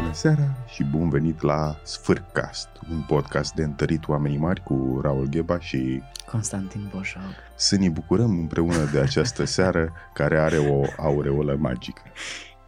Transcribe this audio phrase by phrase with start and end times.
[0.00, 5.26] Bună seara și bun venit la Sfârcast, un podcast de întărit oamenii mari cu Raul
[5.26, 7.22] Gheba și Constantin Boșog.
[7.56, 12.02] să ne bucurăm împreună de această seară care are o aureolă magică.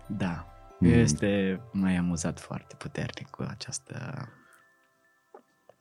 [0.07, 0.47] Da,
[0.79, 0.89] Mm.
[0.93, 4.29] este mai amuzat foarte puternic cu această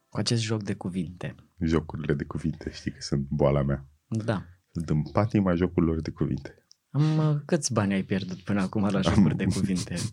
[0.09, 1.35] cu acest joc de cuvinte.
[1.59, 3.85] Jocurile de cuvinte, știi că sunt boala mea.
[4.07, 4.43] Da.
[4.73, 6.65] Sunt în patima jocurilor de cuvinte.
[6.91, 9.95] Am, uh, câți bani ai pierdut până acum la jocuri de cuvinte?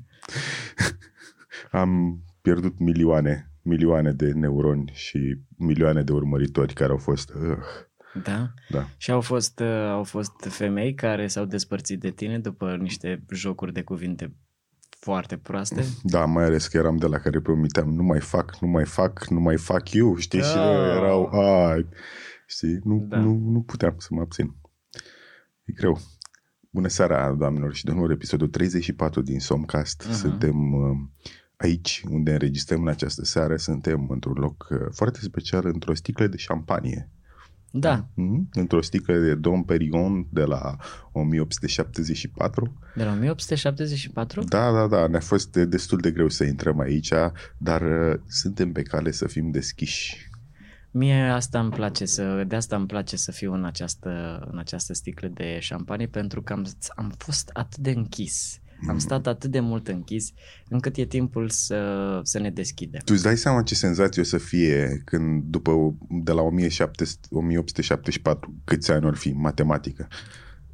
[1.70, 7.30] Am pierdut milioane, milioane de neuroni și milioane de urmăritori care au fost...
[7.34, 7.56] Uh,
[8.24, 8.52] Da?
[8.68, 8.86] da.
[8.96, 13.72] Și au fost, uh, au fost femei care s-au despărțit de tine după niște jocuri
[13.72, 14.34] de cuvinte
[15.00, 15.84] foarte proaste?
[16.02, 19.26] Da, mai ales că eram de la care promiteam nu mai fac, nu mai fac,
[19.28, 20.42] nu mai fac eu, știi?
[20.42, 20.96] Și Oh.
[20.96, 21.74] erau, a,
[22.46, 22.80] știi?
[22.84, 23.18] Nu, Da.
[23.18, 24.54] nu, nu puteam să mă abțin.
[25.64, 25.98] E greu.
[26.70, 30.04] Bună seara, doamnelor și domnilor, episodul 34 din Somcast.
[30.06, 30.14] Mhm.
[30.14, 30.96] Suntem uh,
[31.58, 36.36] aici, unde înregistrăm în această seară, suntem într-un loc uh, foarte special, într-o sticlă de
[36.36, 37.08] șampanie.
[37.70, 38.48] Da, Mhm.
[38.52, 40.76] Într-o sticlă de Dom Perignon de la
[41.12, 42.72] 1874.
[42.94, 44.42] de la 1874?
[44.44, 47.12] Da, da, da, ne-a fost destul de greu să intrăm aici,
[47.58, 50.30] dar uh, suntem pe cale să fim deschiși.
[50.90, 54.92] Mie asta îmi place să, de asta îmi place să fiu în această, în această
[54.92, 58.60] sticlă de șampanie pentru că am, am fost atât de închis.
[58.86, 60.32] Am stat atât de mult închis
[60.68, 63.00] încât e timpul să, să ne deschidem.
[63.04, 68.54] Tu îți dai seama ce senzație o să fie când după de la 1700 1874
[68.64, 70.08] câți ani or fi matematică.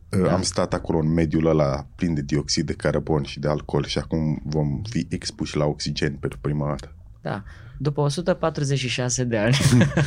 [0.08, 0.18] Da.
[0.18, 0.32] Da.
[0.32, 3.98] Am stat acolo în mediul ăla plin de dioxid de carbon și de alcool și
[3.98, 6.94] acum vom fi expuși la oxigen pentru prima dată.
[7.22, 7.42] Da.
[7.78, 9.56] După 146 de ani,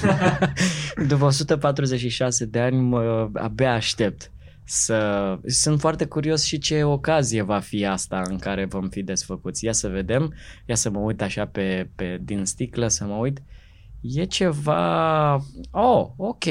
[1.08, 4.32] după 146 de ani, mă, abia aștept
[4.70, 5.40] să...
[5.46, 9.66] Sunt foarte curios și ce ocazie va fi asta în care vom fi desfăcuți.
[9.66, 10.34] Ia să vedem,
[10.66, 13.42] ia să mă uit așa pe, pe din sticlă, să mă uit.
[14.02, 15.34] E ceva...
[15.72, 16.46] Oh, ok.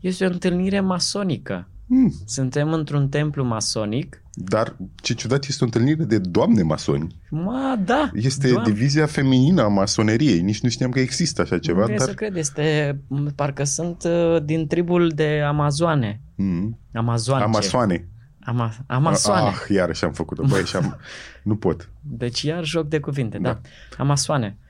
[0.00, 1.68] Este o întâlnire masonică.
[1.86, 2.12] Hmm.
[2.26, 4.23] Suntem într-un templu masonic.
[4.36, 7.20] Dar ce ciudat este o întâlnire de doamne masoni.
[7.30, 8.10] Ma, da.
[8.14, 8.72] Este Doamne.
[8.72, 10.40] divizia feminină a masoneriei.
[10.40, 12.06] Nici nu știam că există așa ceva, Nu vrei dar...
[12.06, 12.98] să cred, este...
[13.34, 16.20] Parcă sunt uh, din tribul de Amazoane.
[16.34, 16.78] Mm.
[16.92, 17.44] Amazoane.
[17.44, 18.08] Amasoane.
[18.40, 19.48] Ama, amasoane.
[19.48, 20.42] Ah, iarăși am făcut-o.
[20.46, 20.96] Băi, și am...
[21.42, 21.90] nu pot.
[22.00, 23.48] Deci iar joc de cuvinte, da.
[23.48, 23.60] Da.
[23.98, 24.56] Amasoane.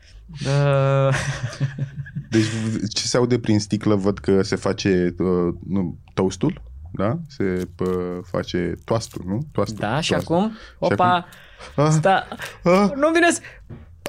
[0.46, 1.14] Uh,
[2.30, 6.62] Deci ce se aude prin sticlă, văd că se face uh, nu, toastul,
[6.96, 7.16] da?
[7.28, 7.88] Se uh,
[8.30, 9.38] face toastul, nu?
[9.52, 10.34] Toastul, da, și toastul.
[10.34, 11.26] acum, opa,
[11.76, 12.28] Ah, sta,
[12.62, 13.40] ah, nu vine să...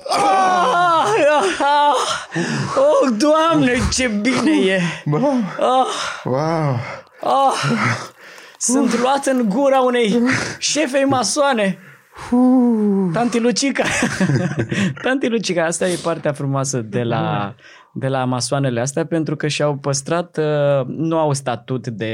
[0.09, 1.05] Ah,
[1.59, 1.95] ah,
[2.77, 4.81] oh, doamne, ce bine e!
[5.05, 5.87] wow, Ah,
[6.23, 6.79] wow.
[7.21, 7.53] ah,
[8.57, 10.21] sunt luat în gura unei
[10.57, 11.77] șefei masoane.
[13.13, 13.83] Tanti Lucica.
[15.03, 17.55] Tanti Lucica, asta e partea frumoasă de la,
[17.97, 22.13] de la masoanele astea pentru că și-au păstrat, uh, nu au statut de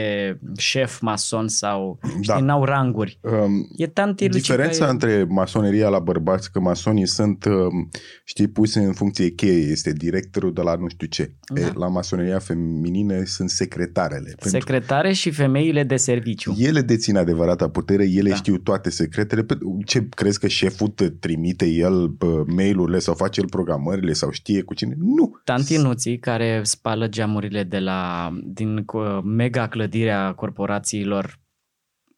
[0.58, 2.34] șef mason sau, Da.
[2.34, 3.20] știi, n-au ranguri.
[3.22, 4.40] Um, E Tanti Lucica.
[4.56, 4.90] Diferența e...
[4.90, 7.90] între masoneria la bărbați, că masonii sunt, um,
[8.24, 11.32] știi, puse în funcție cheie, este directorul de la nu știu ce.
[11.54, 11.62] Da.
[11.62, 14.24] E, la masoneria feminină sunt secretarele.
[14.40, 16.56] Pentru Secretare și femeile de serviciu.
[16.58, 18.36] ele dețin adevărata putere, ele Da.
[18.36, 19.44] știu toate secretele.
[19.44, 24.32] Pe- Ce crezi că șeful te trimite el bă, mail-urile sau face el programările sau
[24.32, 24.96] știe cu cine?
[25.00, 25.40] Nu.
[25.44, 31.40] Tanti Nuții, care spală geamurile de la, din co- mega clădirea corporațiilor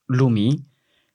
[0.06, 0.72] lumii,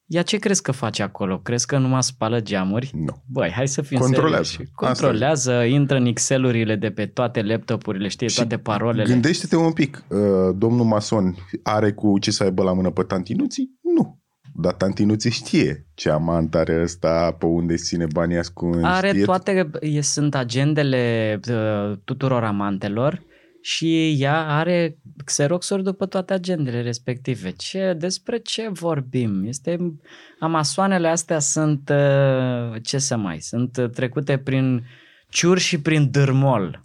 [0.07, 1.39] ea ce crezi că face acolo?
[1.39, 2.91] Crezi că numai spală geamuri?
[2.95, 3.23] Nu.
[3.27, 4.45] Băi, hai să fim Controlează.
[4.45, 4.71] serioși.
[4.75, 9.09] Asta Controlează, intră în Excel-urile de pe toate laptopurile, știe Și toate parolele.
[9.09, 10.19] Gândește-te un pic, uh,
[10.57, 13.79] domnul mason are cu ce să aibă la mână pe tantinuții?
[13.97, 14.18] Nu.
[14.61, 18.85] Dar tantinuții știe ce amant are ăsta, pe unde ține banii ascunși.
[18.85, 23.23] Are știe toate, e, sunt agendele uh, tuturor amantelor
[23.61, 27.51] și ea are xeroxuri după toate agendele respective.
[27.51, 29.45] Ce, despre ce vorbim?
[29.47, 29.95] Este,
[30.39, 34.85] amasoanele astea sunt, uh, ce să mai, sunt uh, trecute prin
[35.29, 36.83] ciur și prin dârmol.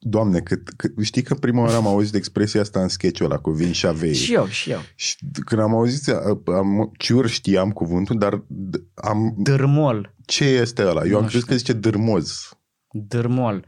[0.00, 3.50] Doamne, cât, cât, știi că prima oară am auzit expresia asta în sketch-ul ăla cu
[3.50, 4.14] vin și avei.
[4.14, 4.78] Și eu, și eu.
[4.94, 6.08] Și când am auzit,
[6.46, 10.14] am, ciur știam cuvântul, dar d- am, Dârmol.
[10.26, 11.04] ce este ăla?
[11.06, 11.46] Eu am Nu crezut știu.
[11.52, 12.48] că zice dârmoz.
[12.90, 13.64] Dârmol.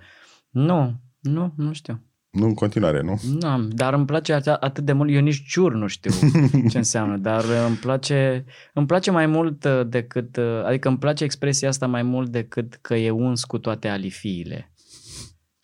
[0.50, 2.02] Nu, nu, nu știu.
[2.30, 3.20] Nu în continuare, nu?
[3.40, 6.10] Nu am, dar îmi place at- atât de mult, eu nici ciur nu știu
[6.70, 8.44] ce înseamnă, dar uh, îmi place,
[8.74, 12.78] îmi place mai mult uh, decât, uh, adică îmi place expresia asta mai mult decât
[12.80, 14.72] că e uns cu toate alifiile.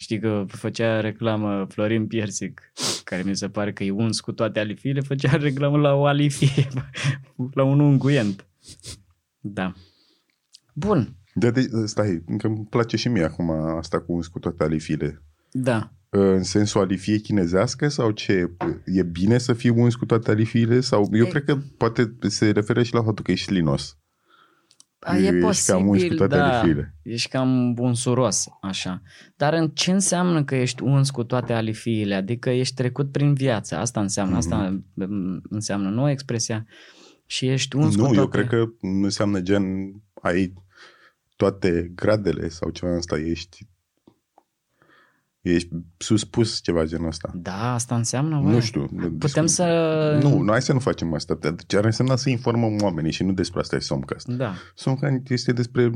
[0.02, 2.72] Știi că făcea reclamă Florin Piersic,
[3.04, 6.68] care mi se pare că e uns cu toate alifiile, făcea reclamă la o alifie,
[7.58, 8.46] la un unguent.
[9.40, 9.72] Da.
[10.74, 11.16] Bun.
[11.34, 15.22] Da, de, stai, încă îmi place și mie acum asta cu uns cu toate alifiile.
[15.50, 15.92] Da.
[16.08, 18.50] În sensul alifie chinezească sau ce?
[18.84, 20.80] E bine să fii uns cu toate alifiile?
[20.80, 23.98] Sau eu E- cred că poate se referă și la faptul că ești linos.
[25.00, 26.58] A, e Ești cam uns cu posibil, toate da.
[26.58, 26.94] alifiile.
[27.02, 29.02] Ești cam bunsuros, așa.
[29.36, 32.14] Dar în ce înseamnă că ești uns cu toate alifiile?
[32.14, 33.76] Adică ești trecut prin viață.
[33.76, 36.66] Asta înseamnă, asta mm, înseamnă, nu expresia.
[37.26, 38.18] Și ești uns cu Nu, toate...
[38.18, 39.64] eu cred că nu înseamnă gen
[40.22, 40.52] ai
[41.36, 43.66] toate gradele sau ceva asta, ești
[45.40, 47.30] ești suspus ceva genul ăsta.
[47.34, 48.48] Da, asta înseamnă, bă.
[48.48, 48.88] Nu știu.
[49.18, 49.64] Putem să...
[50.22, 51.38] Nu, nu, hai să nu facem asta.
[51.40, 54.26] Deci ar însemna să informăm oamenii și nu despre asta e Somcast.
[54.26, 54.54] Da.
[54.74, 55.90] Somcast este despre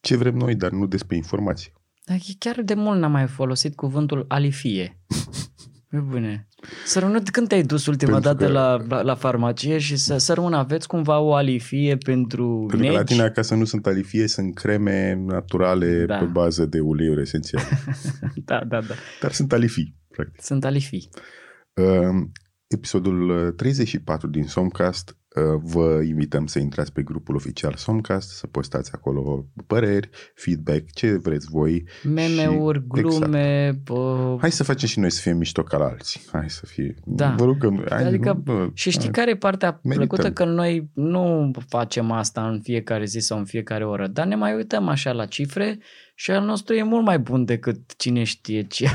[0.00, 1.72] ce vrem noi, dar nu despre informații.
[2.04, 5.00] Dar e chiar de mult n-am mai folosit cuvântul alifie.
[5.92, 6.48] E bune.
[6.84, 10.16] Să rămână, când te-ai dus ultima Pentru dată că- la, la, la farmacie și să,
[10.16, 13.12] să rămână, aveți cumva o alifie pentru Pentru că la negi?
[13.12, 16.16] tine acasă nu sunt alifie, sunt creme naturale Da.
[16.18, 17.64] pe bază de uleiuri esențiale.
[18.44, 18.94] Da, da, da.
[19.20, 20.42] Dar sunt alifii, practic.
[20.42, 21.08] Sunt alifii.
[21.74, 22.26] Uh,
[22.66, 25.16] episodul uh, 34 din Somcast uh,
[25.62, 31.46] vă invităm să intrați pe grupul oficial Somcast, să postați acolo păreri, feedback, ce vreți
[31.50, 31.84] voi.
[32.02, 36.20] Meme-uri, Și- glume, pă, Hai să facem și noi să fim mișto ca la alții.
[36.32, 36.94] Hai să fie.
[37.04, 37.34] Da.
[37.38, 37.84] Vă rugăm.
[37.88, 39.10] Hai, Adică- nu, nu, Și știi hai.
[39.12, 40.06] care e partea Merităm.
[40.06, 40.32] plăcută?
[40.32, 44.54] Că noi nu facem asta în fiecare zi sau în fiecare oră, dar ne mai
[44.54, 45.78] uităm așa la cifre
[46.22, 48.86] și al nostru e mult mai bun decât cine știe ce.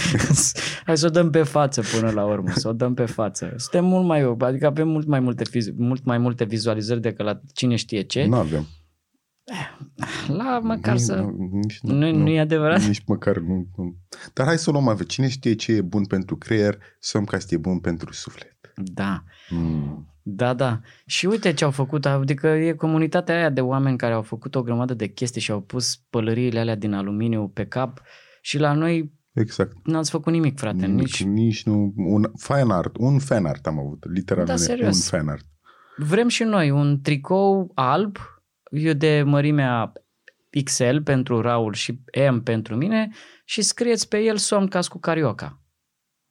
[0.86, 3.54] Hai să o dăm pe față până la urmă, să o dăm pe față.
[3.56, 7.40] Suntem mult mai, adică avem mult mai multe, fiz- mult mai multe vizualizări decât la
[7.54, 8.24] cine știe ce.
[8.24, 8.66] Nu avem.
[10.26, 11.14] La măcar Nici- să...
[11.14, 12.82] nu, nici, Nu, nu e adevărat?
[12.82, 13.96] Nici măcar nu, nu.
[14.32, 15.04] Dar hai să o luăm ave.
[15.04, 18.72] Cine știe ce e bun pentru creier, Somcast e bun pentru suflet.
[18.74, 19.24] Da.
[19.50, 20.15] Mm.
[20.28, 20.80] Da, da.
[21.06, 24.62] Și uite ce au făcut, adică e comunitatea aia de oameni care au făcut o
[24.62, 28.00] grămadă de chestii și au pus pălăriile alea din aluminiu pe cap
[28.40, 29.76] și la noi Exact.
[29.84, 31.24] n-ați făcut nimic, frate, Nici, nici...
[31.24, 31.92] nici nu.
[31.96, 32.96] Un fan art.
[32.98, 34.04] Un fan art am avut.
[34.14, 34.60] Literalmente.
[34.60, 34.94] Da, serios.
[34.94, 35.44] un fan art.
[35.96, 38.16] Vrem și noi un tricou alb,
[38.70, 39.92] eu de mărimea
[40.64, 42.00] XL pentru Raul și
[42.30, 43.10] M pentru mine
[43.44, 45.60] și scrieți pe el Somcast cu carioca.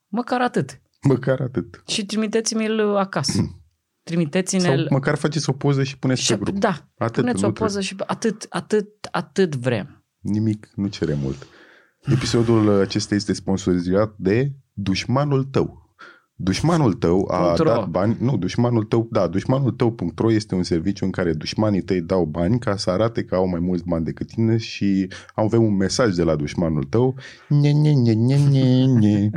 [0.07, 0.81] Măcar atât.
[1.01, 1.83] Măcar atât.
[1.87, 3.41] Și trimiteți-mi-l acasă.
[4.05, 4.77] Trimiteți-ne-l...
[4.77, 6.57] Sau măcar faceți o poză și puneți și, pe grup.
[6.57, 10.05] da, Atât, puneți nu o poză și atât, atât, atât vrem.
[10.19, 11.47] Nimic nu cere mult.
[12.01, 15.95] Episodul acesta este sponsorizat de dușmanul tău.
[16.35, 17.65] Dușmanul tău a Punct ro.
[17.65, 22.01] dat bani, nu, dușmanul tău, da, dușmanul tău.ro este un serviciu în care dușmanii tăi
[22.01, 25.75] dau bani ca să arate că au mai mulți bani decât tine și avem un
[25.75, 27.15] mesaj de la dușmanul tău.
[27.49, 29.29] Nye, nye, nye, nye, nye, nye.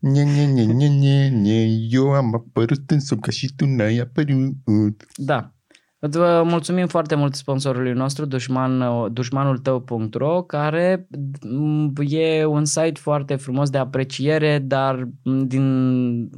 [0.00, 1.66] Nye, nye, nye, nye, nye, nye.
[1.90, 5.04] Eu am apărut în somn ca și tu n-ai apărut.
[5.16, 5.50] Da.
[5.98, 11.08] Vă mulțumim foarte mult sponsorului nostru, dușman, dușmanul tău.ro, care
[11.40, 16.30] m, e un site foarte frumos de apreciere, dar m, din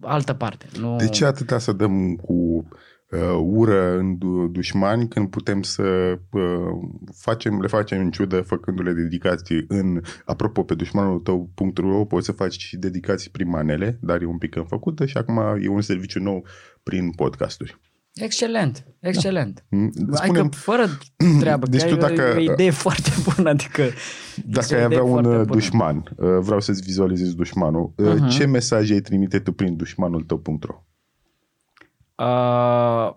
[0.00, 0.66] altă parte.
[0.80, 0.96] Nu...
[0.96, 2.68] De ce atâta să dăm cu
[3.10, 6.42] uh, ură în du- dușmani când putem să uh,
[7.16, 12.58] facem, le facem în ciudă făcându-le dedicații în, apropo, pe dușmanul tău.ro poți să faci
[12.58, 16.44] și dedicații prin manele, dar e un pic înfăcută și acum e un serviciu nou
[16.82, 17.80] prin podcasturi.
[18.14, 19.64] Excelent, excelent.
[19.70, 20.84] Mm, Adică Spune-mi, fără
[21.40, 23.82] treabă, Deci că tu ai dacă- o idee foarte bună, adică...
[24.44, 25.44] dacă este o ai idee avea un foarte uh, bună.
[25.54, 28.28] dușman, uh, vreau să-ți vizualizezi dușmanul, uh, Mhm.
[28.28, 30.84] ce mesaj ai trimite tu prin dușmanul tău.ro?
[32.16, 33.14] Uh,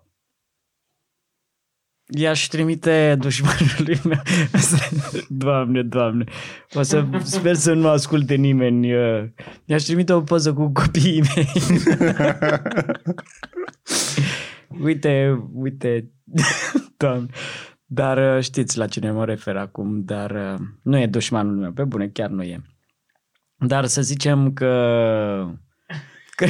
[2.10, 4.22] i-aș trimite dușmanului meu.
[5.46, 6.24] doamne, doamne.
[6.74, 8.94] O să sper să nu asculte nimeni.
[8.94, 9.24] uh,
[9.66, 11.52] I-aș trimite o poză cu copiii mei.
[14.88, 16.12] uite, uite.
[16.98, 17.28] doamne.
[17.86, 21.84] Dar uh, știți la cine mă refer acum, dar uh, nu e dușmanul meu, pe
[21.84, 22.62] bune, chiar nu e.
[23.56, 24.70] Dar să zicem că...
[26.36, 26.46] că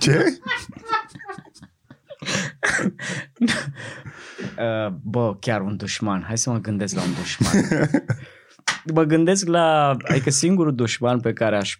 [0.00, 0.38] Ce?
[4.58, 6.22] Uh, bă, chiar un dușman.
[6.22, 7.52] Hai să mă gândesc la un dușman.
[8.94, 9.96] mă gândesc la...
[10.08, 11.78] Adică singurul dușman pe care aș,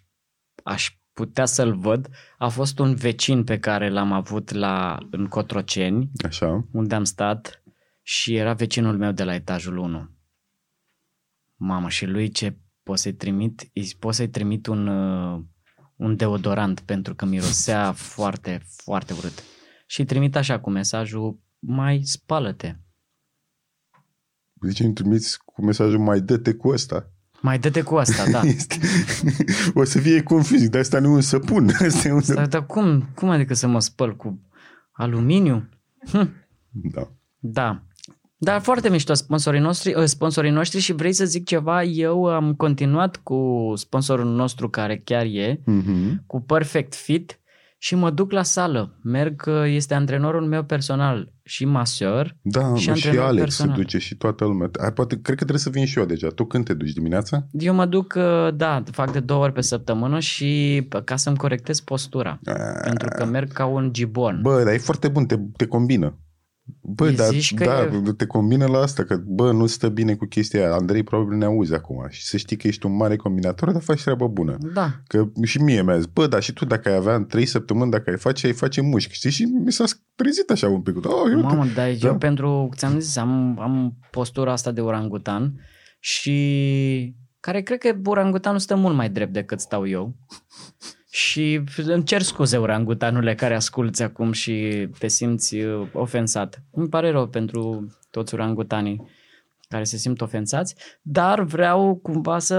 [0.63, 6.11] aș putea să-l văd a fost un vecin pe care l-am avut la, în Cotroceni,
[6.25, 6.67] Așa.
[6.71, 7.63] unde am stat
[8.01, 10.09] și era vecinul meu de la etajul 1.
[11.55, 13.61] Mamă, și lui ce pot să-i trimit?
[13.61, 15.41] Îi- Pot să-i trimit un, uh,
[15.95, 19.43] un deodorant pentru că mirosea foarte, foarte urât.
[19.91, 22.75] Și îi trimit așa cu mesajul mai spală-te.
[24.67, 27.09] Zice, îmi trimiți cu mesajul mai dă-te cu ăsta.
[27.41, 28.41] Mai dă-te cu asta, da.
[28.55, 28.79] Este...
[29.73, 31.69] o să fie confuz, dar asta nu e un săpun.
[31.87, 32.49] Asta e un Dar, săpun.
[32.49, 34.41] dar cum, cum adică să mă spăl cu
[34.91, 35.69] aluminiu?
[36.11, 36.33] Hm,
[36.69, 37.11] Da.
[37.39, 37.83] da.
[38.37, 42.53] Dar foarte mișto sponsorii noștri, uh, sponsorii noștri și vrei să zic ceva, eu am
[42.53, 46.23] continuat cu sponsorul nostru care chiar e, Mhm.
[46.25, 47.39] cu Perfect Fit
[47.83, 48.95] și mă duc la sală.
[49.03, 52.35] Merg, uh, este antrenorul meu personal și maseur.
[52.41, 53.75] Da, Și și, și antrenor Alex personal.
[53.75, 54.69] se duce și toată lumea.
[54.83, 56.27] Ai, poate, cred că trebuie să vin și eu deja.
[56.27, 57.47] Tu când te duci dimineața?
[57.51, 61.37] Eu mă duc, uh, da, fac de două ori pe săptămână și p- ca să-mi
[61.37, 62.39] corectez postura.
[62.83, 64.39] Pentru că merg ca un gibon.
[64.41, 66.17] Bă, dar e foarte bun, te, te combină.
[66.81, 69.89] Bă, Îi dar, zici că da, e- te combină la asta, că bă, nu stă
[69.89, 70.73] bine cu chestia aia.
[70.73, 74.01] Andrei probabil ne auzi acum și să știi că ești un mare combinator, dar faci
[74.01, 74.57] treabă bună.
[74.73, 77.45] Da, Că și mie mi-a zis, bă, dar și tu dacă ai avea în trei
[77.45, 79.29] săptămâni, dacă ai face, ai face mușchi, știi?
[79.31, 79.83] Și mi s-a
[80.15, 80.95] trezit așa un pic.
[81.05, 81.35] Oh, uite.
[81.41, 82.07] Mamă, dar Da.
[82.07, 85.53] eu pentru, ți-am zis, am, am postura asta de orangutan
[85.99, 90.15] și care cred că orangutanul stă mult mai drept decât stau eu.
[91.13, 96.63] Și îmi cer scuze, orangutanule, care asculți acum și te simți uh, ofensat.
[96.71, 99.09] Îmi pare rău pentru toți orangutanii
[99.71, 102.55] care se simt ofensați, dar vreau cumva să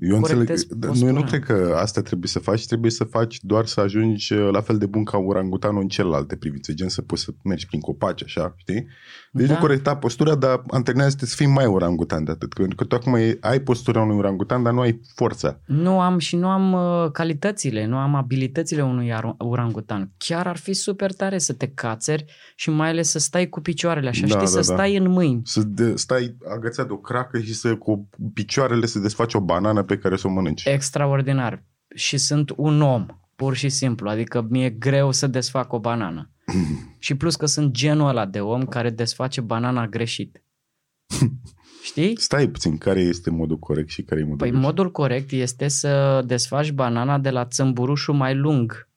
[0.00, 1.10] Eu înțeleg, corectez da, nu, postura.
[1.10, 4.48] eu nu cred că asta trebuie să faci, trebuie să faci doar să ajungi uh,
[4.52, 7.80] la fel de bun ca orangutanul în celelalte privințe, gen să poți să mergi prin
[7.80, 8.86] copaci, așa, știi?
[9.32, 9.52] Deci Da.
[9.54, 13.14] nu corecta postura, dar antrenează-te să fii mai orangutan de atât, pentru că tu acum
[13.14, 15.60] e- ai postura unui orangutan, dar nu ai forța.
[15.66, 20.10] Nu am și nu am uh, calitățile, nu am abilitățile unui ar- orangutan.
[20.16, 22.24] Chiar ar fi super tare să te cațeri
[22.56, 24.62] și mai ales să stai cu picioarele așa, Da, știi, da, să da.
[24.62, 25.40] stai în mâini.
[25.44, 29.82] Să de, stai agățat de o cracă și să cu picioarele să desfaci o banană
[29.82, 30.64] pe care să o mănânci.
[30.64, 31.64] Extraordinar.
[31.94, 34.08] Și sunt un om, pur și simplu.
[34.08, 36.30] Adică mi-e greu să desfac o banană.
[36.98, 40.42] și plus că sunt genul ăla de om care desface banana greșit.
[41.82, 42.20] Știi?
[42.20, 44.66] Stai puțin, care este modul corect și care e modul Păi greșit?
[44.66, 48.87] modul corect este să desfaci banana de la țămburușul mai lung.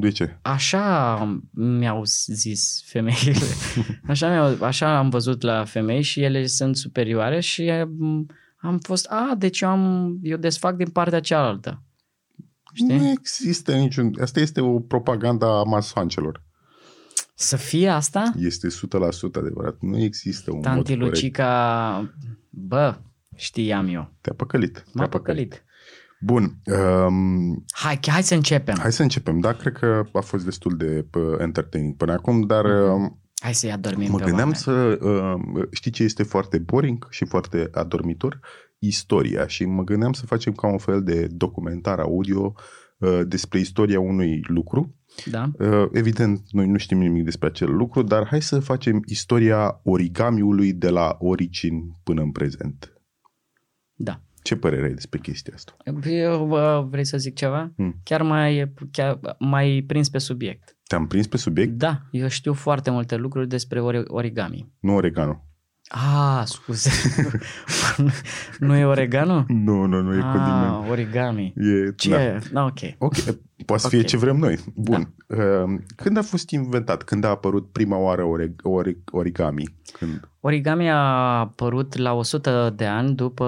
[0.00, 0.38] De ce?
[0.42, 3.32] Așa mi-au zis femeile.
[4.08, 8.26] Așa, mi-au, așa am văzut la femei și ele sunt superioare și mm,
[8.56, 11.82] am fost, a, deci eu, am, eu desfac din partea cealaltă.
[12.72, 12.98] Știi?
[12.98, 14.14] Nu există niciun...
[14.20, 16.46] Asta este o propaganda a masoancelor.
[17.34, 18.32] Să fie asta?
[18.38, 18.70] Este 100%
[19.32, 19.76] adevărat.
[19.80, 21.14] Nu există un Tanti mod corect.
[21.14, 22.14] Lucica,
[22.50, 22.98] bă,
[23.36, 24.12] știam eu.
[24.20, 24.84] Te-a păcălit.
[24.92, 25.64] M-a Te-a păcălit.
[26.20, 26.60] Bun.
[26.64, 28.76] Um, Hai, hai să începem.
[28.78, 29.40] hai să începem.
[29.40, 33.02] Da, cred că a fost destul de uh, entertaining până acum, dar Mhm.
[33.04, 33.10] uh,
[33.42, 34.56] Hai să-i adormim mă pe gândeam oameni.
[34.56, 34.98] să...
[35.54, 38.40] Uh, știi ce este foarte boring și foarte adormitor?
[38.78, 39.46] Istoria.
[39.46, 42.54] Și mă gândeam să facem ca un fel de documentar audio
[42.98, 44.94] uh, despre istoria unui lucru.
[45.30, 45.50] Da?
[45.58, 50.72] Uh, evident, noi nu știm nimic despre acel lucru, dar hai să facem istoria origamiului
[50.72, 52.92] de la origini până în prezent.
[53.94, 54.22] Da.
[54.42, 55.76] Ce părere ai despre chestia asta?
[56.08, 57.72] Eu, bă, vrei să zic ceva?
[57.76, 58.00] Hmm.
[58.02, 60.76] Chiar mai, chiar mai prins pe subiect.
[60.86, 61.72] Te-am prins pe subiect?
[61.72, 64.72] Da, eu știu foarte multe lucruri despre ori- origami.
[64.80, 65.42] Nu oregano.
[65.88, 66.90] Ah, scuze.
[68.58, 69.44] nu e oregano?
[69.48, 70.84] Nu, nu, nu e condiment.
[70.84, 71.54] Ah, origami.
[71.56, 72.38] E, Ce?
[72.52, 72.64] Da.
[72.64, 72.78] ok.
[72.98, 73.14] Ok,
[73.68, 74.04] poate să fie Ok.
[74.06, 74.58] ce vrem noi.
[74.74, 75.14] Bun.
[75.26, 77.02] Uh, Când a fost inventat?
[77.02, 79.74] Când a apărut prima oară ori, ori, origami?
[79.92, 80.28] Când?
[80.40, 83.44] Origami a apărut la 100 de ani după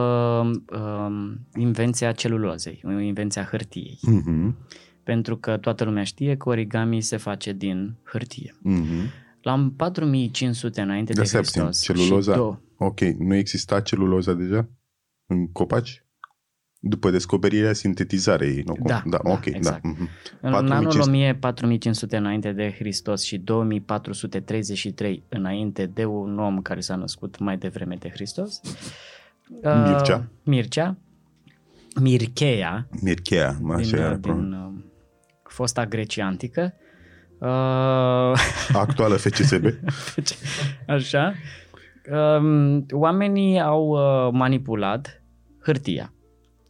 [1.06, 3.98] um, invenția celulozei, invenția hârtiei.
[4.02, 4.56] Mhm,
[5.02, 8.54] Pentru că toată lumea știe că origami se face din hârtie.
[8.62, 9.10] mhm.
[9.42, 12.32] La 4500 înainte de Da, stai puțin, Hristos celuloza.
[12.32, 14.68] și două, Ok, nu exista celuloza deja?
[15.26, 16.04] În copaci?
[16.82, 18.76] După descoperirea sintetizarei, nu?
[18.82, 19.82] Da, da, da, ok, exact.
[19.82, 19.88] da.
[19.88, 20.08] mhm.
[20.40, 20.74] În 4500.
[20.74, 27.38] anul 1000, 4500 înainte de Hristos și 2433 înainte de un om care s-a născut
[27.38, 28.60] mai devreme de Hristos.
[29.62, 30.28] uh, Mircea.
[30.42, 30.96] Mircea.
[32.00, 34.14] Mircheia, Mirchea, așa din, era.
[34.14, 34.82] din uh,
[35.42, 36.74] fosta Grecie antică.
[37.38, 37.48] Uh,
[38.84, 39.62] Actuală FCSB.
[40.14, 40.34] Deci,
[40.86, 41.34] Așa.
[42.12, 45.22] Um, oamenii au uh, manipulat
[45.62, 46.12] hârtia.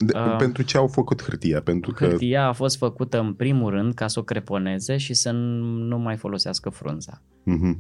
[0.02, 0.37] De, Ah.
[0.38, 1.61] Pentru ce au făcut hârtia?
[1.61, 5.30] Pentru că Hârtia a fost făcută în primul rând ca să o creponeze și să
[5.30, 7.23] nu mai folosească frunza.
[7.45, 7.78] Mhm.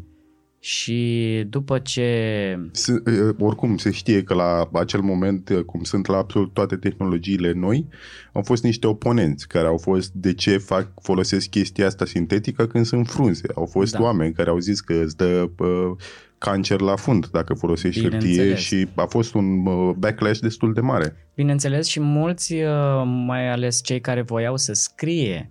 [0.62, 2.58] Și după ce...
[2.72, 6.76] Se, uh, oricum se știe că la acel moment, uh, cum sunt la absolut toate
[6.76, 7.86] tehnologiile noi,
[8.32, 12.84] au fost niște oponenți care au fost de ce fac, folosesc chestia asta sintetică când
[12.84, 13.48] sunt frunze.
[13.54, 14.02] Au fost Da.
[14.02, 15.96] oameni care au zis că îți dă uh,
[16.38, 18.60] cancer la fund dacă folosești hârtie Bineînțeles.
[18.60, 21.30] și a fost un uh, backlash destul de mare.
[21.34, 25.50] Bineînțeles și mulți, uh, mai ales cei care voiau să scrie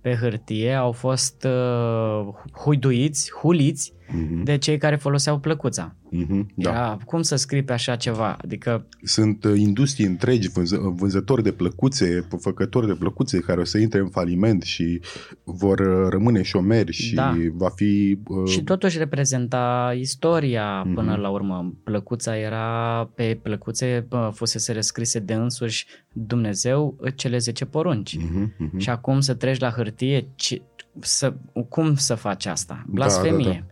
[0.00, 2.28] pe hârtie, au fost uh,
[2.64, 4.42] huiduiți, huliți Mhm.
[4.44, 5.94] de cei care foloseau plăcuța.
[6.10, 6.50] Mhm.
[6.54, 6.70] Da.
[6.70, 8.36] Era, cum să scrii pe așa ceva?
[8.44, 13.78] Adică, Sunt uh, industrii întregi, vânză, vânzători de plăcuțe, făcători de plăcuțe care o să
[13.78, 15.00] intre în faliment și
[15.44, 17.34] vor uh, rămâne șomeri și Da.
[17.52, 18.18] va fi...
[18.28, 20.94] uh, și totuși reprezenta istoria Mhm.
[20.94, 21.74] până la urmă.
[21.84, 28.16] Plăcuța era, pe plăcuțe bă, fusese rescrise de însuși Dumnezeu cele 10 porunci.
[28.16, 28.78] mhm, mhm.
[28.78, 30.62] Și acum să treci la hârtie, ce,
[31.00, 31.34] să,
[31.68, 32.84] cum să faci asta?
[32.88, 33.44] Blasfemie.
[33.44, 33.69] Da, da, da.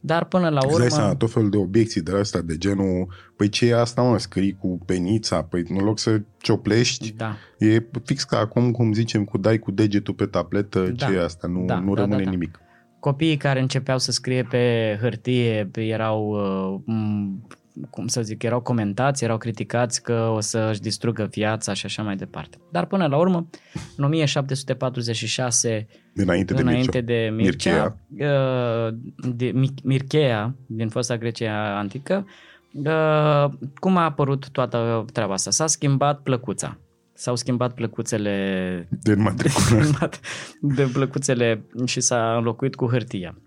[0.00, 0.88] Dar până la Îți dai urmă...
[0.88, 4.56] seama, tot felul de obiecții de astea, de genul, păi ce e asta, mă, scrii
[4.60, 7.36] cu penița, păi în loc să cioplești, Da.
[7.58, 11.06] e fix ca acum, cum zicem, cu dai cu degetul pe tabletă, Da.
[11.06, 12.30] ce e asta, nu, Da, nu da, rămâne da, da.
[12.30, 12.60] nimic.
[13.00, 17.46] Copiii care începeau să scrie pe hârtie erau, uh, m,
[17.90, 22.02] cum să zic, erau comentați, erau criticați că o să își distrugă viața și așa
[22.02, 22.58] mai departe.
[22.70, 23.48] Dar până la urmă,
[23.96, 27.06] în 1746, Înainte de înainte Mircea.
[27.06, 28.94] de Mircea, uh,
[29.34, 32.26] de Mi- Mircheea, din fosta Grecia antică,
[32.72, 35.50] uh, cum a apărut toată treaba asta?
[35.50, 36.78] S-a schimbat plăcuța.
[37.14, 40.10] S-au schimbat plăcuțele De înmatriculare.
[40.76, 43.38] de plăcuțele și s-a înlocuit cu hârtia.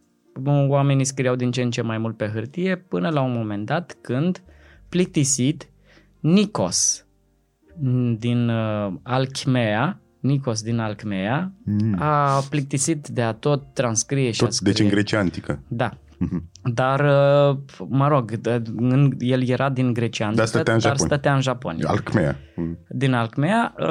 [0.45, 3.97] Oamenii scriau din ce în ce mai mult pe hârtie până la un moment dat
[4.01, 4.43] când
[4.89, 5.69] plictisit
[6.19, 7.05] Nikos
[8.17, 11.95] din uh, Alcmea, Nikos din Alcmea, Mm.
[11.99, 14.71] a plictisit de a tot transcrie și a Tot, scrie.
[14.71, 15.63] deci în Grecia antică.
[15.67, 15.91] Da.
[16.17, 16.49] Mhm.
[16.73, 21.13] Dar, uh, mă rog, d- în, el era din Grecia antică, stătea în dar Japonia.
[21.15, 22.37] stătea în Japonia Alcmea.
[22.55, 22.77] Mm.
[22.89, 23.87] din Alcmea, uh,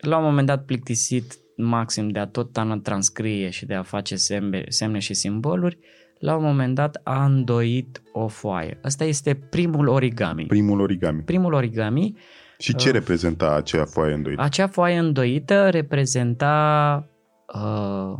[0.00, 4.16] la un moment dat plictisit maxim de a tot an transcrie și de a face
[4.16, 5.78] semne, semne și simboluri,
[6.18, 8.78] la un moment dat a îndoit o foaie.
[8.82, 10.46] Asta este primul origami.
[10.46, 11.22] Primul origami.
[11.22, 12.16] Primul origami,
[12.58, 14.42] Și ce reprezenta acea foaie îndoită?
[14.42, 17.06] acea foaie îndoită reprezenta
[17.54, 18.12] uh,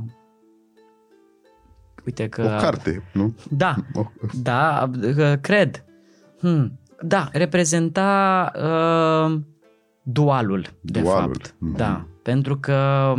[2.06, 3.34] uite că O carte, nu?
[3.50, 4.06] da, O,
[4.42, 5.84] Da, uh, cred.
[6.40, 6.78] Hmm.
[7.02, 9.40] Da, reprezenta uh,
[10.02, 11.22] dualul, de Dualul.
[11.34, 11.54] fapt.
[11.58, 11.76] Mhm.
[11.76, 13.12] Da, pentru că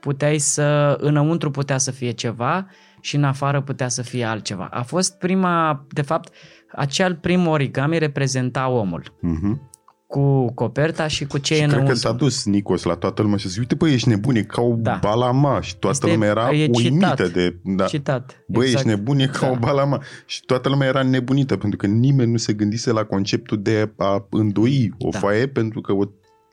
[0.00, 2.66] puteai să, înăuntru putea să fie ceva
[3.00, 4.68] și în afară putea să fie altceva.
[4.72, 6.32] A fost prima, de fapt,
[6.76, 9.70] acel prim origami reprezenta omul Mhm.
[10.06, 11.94] cu coperta și cu ce e Și cred înăuntru.
[11.94, 14.42] că s-a dus Nicos la toată lumea și a zis, uite băi, ești nebun, e
[14.42, 14.98] ca o Da.
[15.02, 15.66] balamaș.
[15.66, 17.32] Și toată Este- lumea era e uimită citat.
[17.32, 17.56] de...
[17.64, 17.84] Da.
[17.84, 18.44] Citat.
[18.48, 19.50] Băi, ești nebun, e ca Da.
[19.50, 20.06] o balamaș.
[20.26, 24.26] Și toată lumea era nebunită, pentru că nimeni nu se gândise la conceptul de a
[24.30, 25.18] îndoi o Da.
[25.18, 26.04] foaie, pentru că o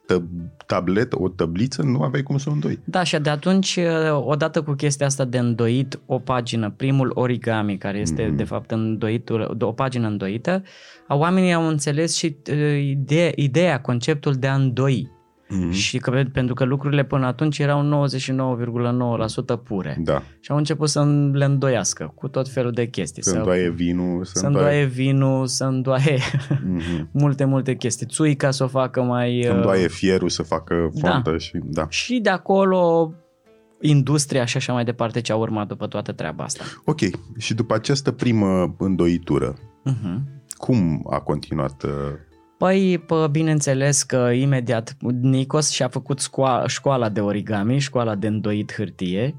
[0.07, 0.23] tă-
[0.65, 2.79] tabletă, o tabliță, nu aveai cum să o îndoi.
[2.83, 3.79] Da, și de atunci,
[4.19, 8.35] odată cu chestia asta de îndoit o pagină, primul origami, care este Mhm.
[8.35, 10.63] de fapt îndoitul, o pagină îndoită,
[11.07, 15.11] oamenii au înțeles și uh, ideea, ideea, conceptul de a îndoi.
[15.59, 15.71] Mhm.
[15.71, 19.97] Și că, pentru că lucrurile până atunci erau 99,9% pure.
[19.99, 23.23] Da, Și au început să le îndoiască cu tot felul de chestii.
[23.23, 26.17] să îndoaie vinul, să să îndoaie vinul, să îndoaie
[26.65, 27.09] Mhm.
[27.21, 28.05] multe, multe chestii.
[28.05, 29.41] Țuica să o facă mai...
[29.43, 31.09] Să uh, îndoaie fierul, să facă Da.
[31.09, 31.85] fontă și da.
[31.89, 33.13] Și de acolo
[33.81, 36.63] industria și așa mai departe ce a urmat după toată treaba asta.
[36.85, 36.99] Ok,
[37.37, 39.53] și după această primă îndoitură,
[39.89, 40.19] Uh-huh.
[40.57, 41.85] cum a continuat?
[42.63, 48.27] Uh, Păi, pă, bineînțeles că imediat Nicos și-a făcut scoa- școala de origami, școala de
[48.27, 49.35] îndoit hârtie,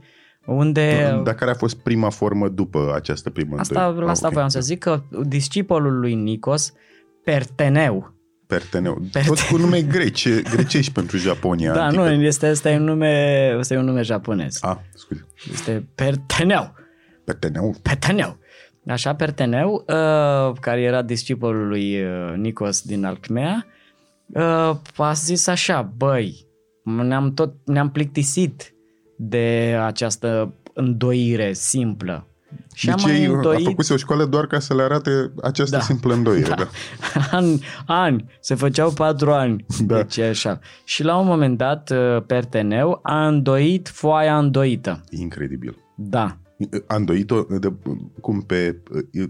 [0.46, 1.16] unde...
[1.24, 4.04] Dar care a fost prima formă după această primă Asta, îndoitură?
[4.04, 4.32] la asta Ah, ok.
[4.34, 6.72] voiam să zic că discipolul lui Nicos,
[7.24, 8.12] Perteneu,
[8.46, 9.02] Perteneu.
[9.12, 11.72] Perte- Tot cu nume grece, grecești pentru Japonia.
[11.72, 12.02] da, antică.
[12.14, 14.58] nu, este, este, un nume, este un nume japonez.
[14.60, 15.26] Ah, scuze.
[15.52, 16.74] Este Perteneu.
[17.24, 17.74] Perteneu.
[17.82, 18.38] Perteneu.
[18.88, 23.66] Așa, Perteneu, uh, care era discipolul lui uh, Nicos din Alcmea,
[24.26, 26.46] uh, a zis așa, băi,
[26.84, 28.74] ne-am tot, ne-am plictisit
[29.16, 32.26] de această îndoire simplă.
[32.74, 35.32] Și deci am mai ei a îndoit făcut o școală doar ca să le arate
[35.42, 35.82] această Da.
[35.82, 36.48] simplă îndoire.
[36.48, 36.54] Da.
[36.54, 36.68] Da.
[37.38, 39.64] ani, ani, se făceau patru ani.
[39.78, 39.96] Da.
[39.96, 40.58] Deci așa.
[40.84, 45.04] Și la un moment dat, uh, Perteneu a îndoit foaia îndoită.
[45.10, 45.76] Incredibil.
[45.96, 46.38] Da,
[46.86, 47.72] A îndoit-o de,
[48.20, 48.82] cum pe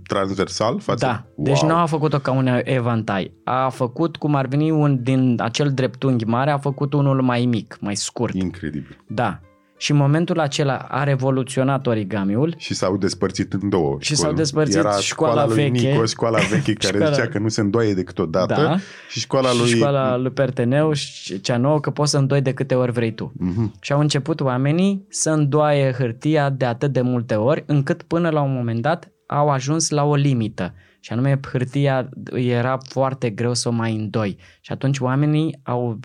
[0.06, 1.06] transversal față?
[1.06, 1.70] Da, deci Wow.
[1.70, 3.34] nu a făcut-o ca un evantai.
[3.44, 7.76] A făcut cum ar veni un din acel dreptunghi mare, a făcut unul mai mic,
[7.80, 8.34] mai scurt.
[8.34, 9.04] Incredibil.
[9.08, 9.40] Da.
[9.84, 12.54] Și în momentul acela a revoluționat origamiul.
[12.58, 14.18] Și s-au despărțit în două Și școli.
[14.28, 15.88] s-au despărțit Era școala lui veche.
[15.90, 18.76] Nico, școala veche care Școala- zicea că nu se îndoie decât o dată Da.
[19.08, 19.68] și școala și lui...
[19.68, 23.32] școala lui Perteneu și cea nouă că poți să îndoi de câte ori vrei tu.
[23.38, 23.74] Mhm.
[23.80, 28.40] Și au început oamenii să îndoaie hârtia de atât de multe ori, încât până la
[28.40, 30.74] un moment dat au ajuns la o limită.
[31.00, 34.36] Și anume, hârtia era foarte greu să o mai îndoi.
[34.60, 35.98] Și atunci oamenii au,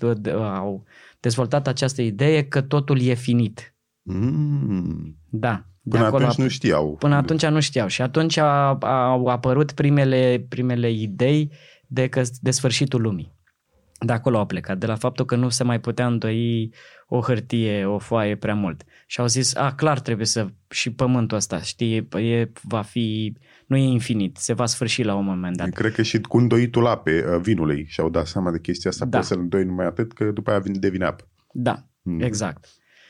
[0.55, 0.83] au
[1.19, 3.75] dezvoltat această idee că totul e finit.
[4.01, 5.17] Mm.
[5.29, 5.63] Da.
[5.81, 6.95] De Până acolo atunci a- nu știau.
[6.99, 11.51] Până atunci nu știau și atunci a, au apărut primele, primele idei
[11.87, 13.37] de, că, de sfârșitul lumii.
[14.05, 16.73] De acolo au plecat, de la faptul că nu se mai putea îndoi
[17.07, 18.83] o hârtie, o foaie prea mult.
[19.07, 23.37] Și au zis, a, clar trebuie să, și pământul ăsta, știi, e, va fi,
[23.69, 25.69] nu e infinit, se va sfârși la un moment dat.
[25.69, 29.17] Cred că și cu îndoitul apei, uh, vinului și-au dat seama de chestia asta, Da.
[29.17, 31.27] poți să-l îndoi numai atât, că după aia vine- devine apă.
[31.51, 32.21] Da, Mhm.
[32.21, 32.65] exact.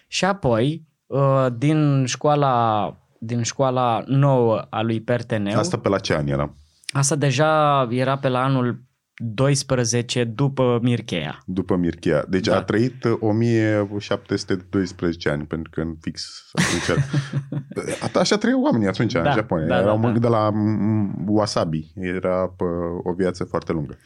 [0.08, 6.14] Și apoi, uh, din școala, din școala nouă a lui Perteneu, Asta pe la ce
[6.14, 6.54] an era?
[6.88, 8.82] Asta deja era pe la anul
[9.22, 11.44] 12 după Mircheia.
[11.46, 12.26] După Mirchea.
[12.30, 12.56] Deci Da.
[12.58, 17.00] a trăit uh, 1712 ani, pentru că în fix atunci...
[18.10, 19.68] Ata- Așa trăiau oamenii atunci Da, în Japonia.
[19.68, 20.20] da, Erau da, mă- da.
[20.20, 21.92] de la mm, wasabi.
[21.96, 22.64] Era pă,
[23.04, 23.98] o viață foarte lungă.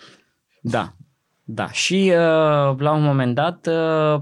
[0.62, 0.96] Da,
[1.44, 1.72] da.
[1.72, 4.22] Și uh, la un moment dat uh,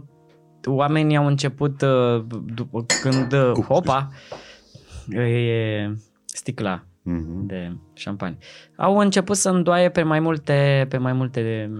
[0.65, 2.23] oamenii au început uh,
[2.55, 4.09] după când uh, Uh, hopa
[5.09, 7.45] e sticla Mhm.
[7.45, 8.37] de șampanie.
[8.77, 11.71] Au început să îndoaie pe mai multe pe mai multe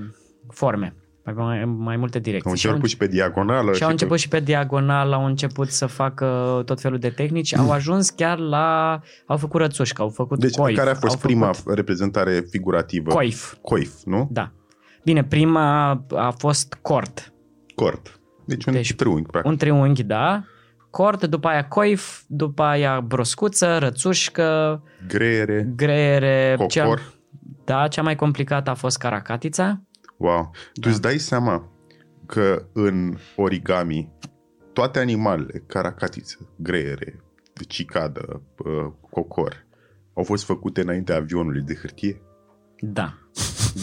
[0.50, 2.50] forme, pe mai, mai multe direcții.
[2.50, 3.74] Au Și au început și pe diagonală.
[3.74, 7.56] Și au pe- început și pe diagonal, au început să facă tot felul de tehnici,
[7.56, 9.00] au ajuns chiar la...
[9.26, 10.78] Au făcut rățușcă, au făcut Deci coif.
[10.78, 13.10] care a fost au prima Făcut reprezentare figurativă?
[13.14, 14.28] coif, Coif, nu?
[14.32, 14.52] da.
[15.04, 17.34] Bine, prima a fost cort,
[17.76, 18.20] Cort.
[18.46, 19.52] Deci un Deci, triunghi, practic.
[19.52, 20.44] un triunghi, da,
[20.92, 26.56] cort, după aia coif, după aia broscuță, rățușcă, Greiere, greiere...
[26.58, 27.14] cocor.
[27.66, 29.82] da, cea mai complicată a fost caracatița.
[30.18, 30.52] Wow.
[30.74, 30.90] Tu Da.
[30.90, 31.70] îți dai seama
[32.26, 34.10] că în origami
[34.74, 37.24] toate animalele, caracatiță, greiere,
[37.68, 39.66] cicadă, uh, cocor,
[40.14, 42.22] au fost făcute înaintea avionului de hârtie?
[42.80, 43.14] Da,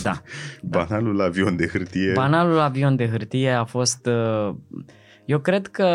[0.03, 0.11] da.
[0.12, 0.23] Da.
[0.79, 2.12] Banalul avion de hârtie.
[2.12, 4.07] Banalul avion de hârtie a fost...
[4.07, 4.55] uh,
[5.29, 5.87] Eu cred că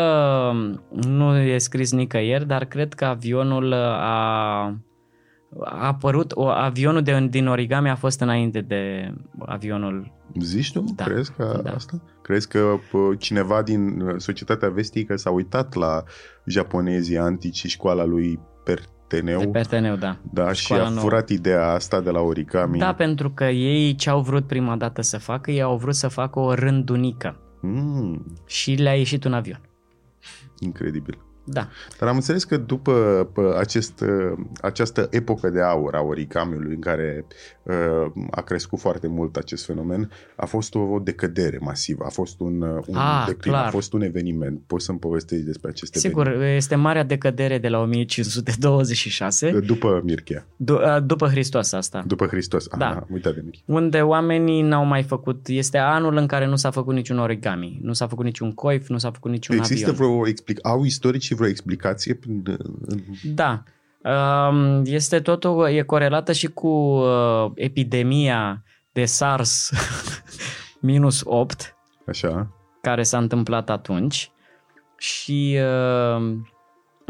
[0.90, 4.64] nu e scris nicăieri, dar cred că avionul a,
[5.64, 9.12] a apărut, o, avionul de, din origami a fost înainte de
[9.46, 10.12] avionul...
[10.40, 10.84] Zici tu?
[10.96, 11.04] Da.
[11.04, 11.70] Crezi că Da.
[11.70, 12.02] asta?
[12.22, 16.02] Crezi că pă, cineva din uh, societatea vestică s-a uitat la
[16.46, 19.38] japonezii antici și școala lui Perteneu?
[19.38, 20.16] De Perteneu, da.
[20.32, 21.00] Da, și Școala a nouă.
[21.00, 22.78] furat ideea asta de la origami.
[22.78, 26.08] Da, pentru că ei ce au vrut prima dată să facă, ei au vrut să
[26.08, 29.60] facă o rândunică Mm, și le-a ieșit un avion.
[30.60, 31.18] incredibil.
[31.46, 32.92] Da, Dar am înțeles că după
[33.32, 37.24] pă, acest, uh, această epocă de aur a origamiului în care
[37.62, 42.60] uh, a crescut foarte mult acest fenomen, a fost o decădere masivă, a fost un,
[42.60, 43.66] uh, un Ah, declin, clar.
[43.66, 44.60] a fost un eveniment.
[44.66, 49.66] Poți să-mi povestești despre acest sigur, este marea decădere de la 1526, eveniment?
[49.74, 52.04] După Mirchea, d- după Hristos asta.
[52.06, 52.66] după Hristos.
[52.78, 52.86] Da.
[52.90, 53.62] Aha, uitat de Mirchea.
[53.66, 57.92] unde oamenii n-au mai făcut, este anul în care nu s-a făcut niciun origami, nu
[57.92, 60.06] s-a făcut niciun coif, nu s-a făcut niciun Există avion.
[60.06, 60.84] vreo explic- au
[61.34, 62.14] istoricii vreo explicație?
[62.14, 62.42] Prin-
[62.86, 63.62] în- Da.
[64.48, 69.70] Um, Este totul, e corelată și cu uh, epidemia de SARS
[70.80, 71.76] minus 8
[72.08, 72.50] Așa?
[72.82, 74.30] care s-a întâmplat atunci
[74.98, 76.36] și uh,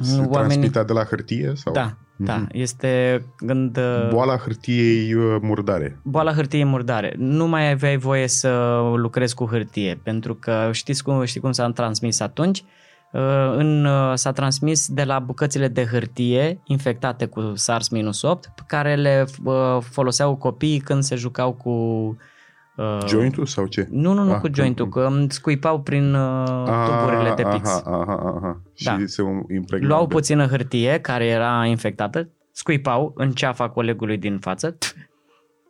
[0.03, 0.31] Se oamenii...
[0.31, 1.53] transmitea de la hârtie?
[1.55, 1.73] Sau?
[1.73, 2.49] Da, da, Mhm.
[2.53, 3.77] este când...
[3.77, 5.99] uh, Boala hârtiei uh, murdare.
[6.03, 7.15] Boala hârtiei murdare.
[7.19, 11.71] Nu mai aveai voie să lucrezi cu hârtie, pentru că știți cum, știi cum s-a
[11.71, 12.59] transmis atunci?
[12.59, 12.65] Uh,
[13.57, 19.25] În, uh, s-a transmis de la bucățile de hârtie infectate cu SARS-8, pe care le
[19.45, 21.71] uh, foloseau copiii când se jucau cu...
[22.77, 23.87] uh, Jointul sau ce?
[23.91, 27.69] Nu, nu, nu Ah, cu jointul, că îmi scuipau prin uh, tuburile de pix.
[27.69, 28.61] Aha, aha, aha.
[28.85, 28.97] Da.
[28.99, 29.23] Și se
[29.55, 29.89] impregnau.
[29.89, 34.79] Luau de- puțină hârtie care era infectată, scuipau în ceafa colegului din față,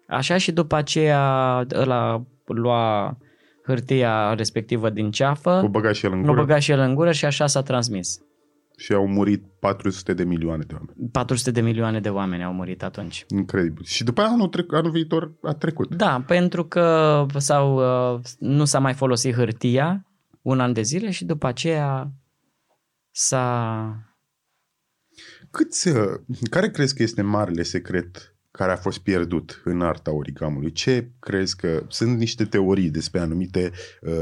[0.09, 3.17] așa și după aceea ăla lua
[3.67, 6.95] hârtia respectivă din O ceafă, băga și el în o gură băga și el în
[6.95, 8.21] gură și așa s-a transmis.
[8.77, 11.11] și au murit 400 de milioane de oameni.
[11.13, 13.25] 400 de milioane de oameni au murit atunci.
[13.29, 13.85] Incredibil.
[13.85, 15.95] Și după aia anul, trec, anul viitor a trecut.
[15.95, 17.77] Da, pentru că s-au,
[18.15, 20.07] uh, nu s-a mai folosit hârtia
[20.43, 22.13] un an de zile și după aceea
[23.11, 24.09] s-a...
[25.51, 25.97] Câți, uh,
[26.51, 30.73] care crezi că este marele secret care a fost pierdut în arta origamului?
[30.73, 34.13] Ce crezi că sunt niște teorii despre anumite uh,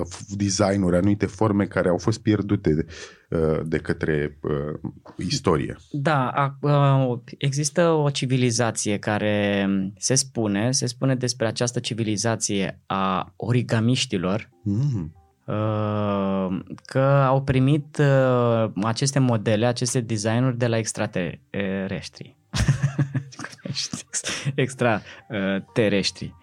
[0.00, 2.84] uh, designuri, anumite forme care au fost pierdute
[3.28, 5.76] uh, de către uh, istorie?
[5.90, 9.66] Da, a, a, există o civilizație care
[9.98, 15.14] se spune, se spune despre această civilizație a origamiștilor Mm.
[15.44, 22.36] uh, că au primit uh, aceste modele, aceste designuri de la extraterestri.
[24.54, 26.34] Extraterestri.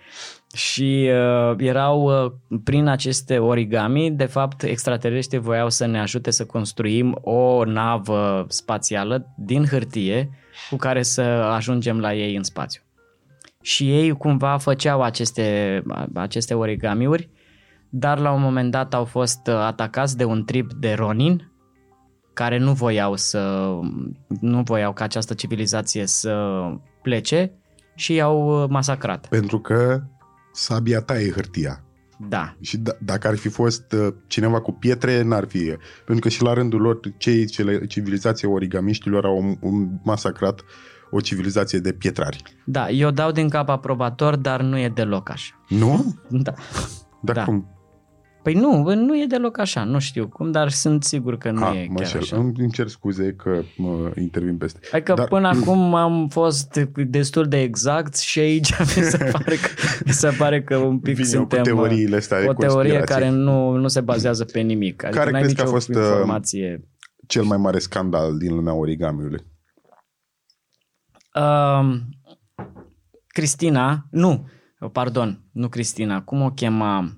[0.53, 2.31] Și uh, erau uh,
[2.63, 9.33] prin aceste origami, de fapt, extraterestri voiau să ne ajute să construim o navă spațială
[9.37, 10.29] din hârtie
[10.69, 12.81] cu care să ajungem la ei în spațiu.
[13.61, 17.29] Și ei cumva făceau aceste, aceste origamiuri,
[17.89, 21.51] dar la un moment dat au fost atacați de un trip de Ronin,
[22.33, 23.71] care nu voiau să
[24.39, 26.61] nu voiau ca această civilizație să
[27.07, 27.51] plece
[27.95, 29.27] și i-au masacrat.
[29.27, 30.01] Pentru că
[30.53, 31.83] sabia ta e hârtia.
[32.29, 32.55] Da.
[32.61, 35.63] Și d- dacă ar fi fost uh, cineva cu pietre, n-ar fi.
[36.05, 40.61] Pentru că și la rândul lor, cei cele, civilizația origamiștilor au um, masacrat
[41.11, 42.43] o civilizație de pietrari.
[42.65, 45.61] Da, eu dau din cap aprobator, dar nu e deloc așa.
[45.67, 46.15] Nu?
[46.29, 46.53] Da.
[47.21, 47.43] Dar Da.
[47.43, 47.67] cum?
[48.47, 51.75] Păi nu, nu e deloc așa, nu știu cum, dar sunt sigur că nu Ah,
[51.75, 52.19] e mă chiar șel.
[52.19, 52.37] așa.
[52.37, 54.79] Îmi îmi cer scuze că mă intervin peste.
[54.91, 56.75] Adică Dar- până acum am fost
[57.07, 59.67] destul de exact și aici mi se pare că,
[60.05, 61.59] mi se pare că un pic Vine suntem...
[61.61, 63.15] uh, cu teoriile astea de o teorie conspirație.
[63.25, 65.03] care nu, nu se bazează pe nimic.
[65.03, 66.87] Adică Care n-ai crezi că a nicio fost, uh, informație.
[67.27, 69.43] Cel mai mare scandal din lumea origamiului.
[71.35, 71.95] Uh,
[73.27, 74.47] Cristina, nu,
[74.91, 77.11] pardon, nu Cristina, cum o chema?